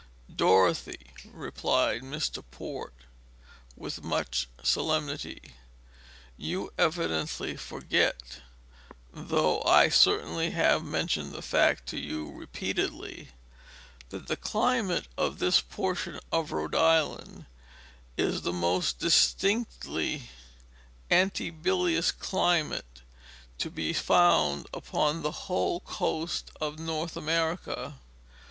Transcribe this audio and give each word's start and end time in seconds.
"Dorothy," 0.35 1.11
replied 1.25 2.01
Mr. 2.01 2.43
Port, 2.49 2.95
with 3.77 4.03
much 4.03 4.49
solemnity, 4.63 5.53
"you 6.37 6.73
evidently 6.75 7.55
forget 7.55 8.41
though 9.13 9.61
I 9.61 9.89
certainly 9.89 10.49
have 10.57 10.83
mentioned 10.83 11.33
the 11.33 11.43
fact 11.43 11.85
to 11.89 11.99
you 11.99 12.31
repeatedly 12.31 13.27
that 14.09 14.25
the 14.25 14.35
climate 14.37 15.07
of 15.19 15.37
this 15.37 15.61
portion 15.61 16.19
of 16.31 16.51
Rhode 16.51 16.73
Island 16.73 17.45
is 18.17 18.41
the 18.41 18.51
most 18.51 18.97
distinctively 18.97 20.31
antibilious 21.11 22.11
climate 22.11 23.03
to 23.59 23.69
be 23.69 23.93
found 23.93 24.65
upon 24.73 25.21
the 25.21 25.31
whole 25.45 25.79
coast 25.79 26.49
of 26.59 26.79
North 26.79 27.15
America. 27.15 27.99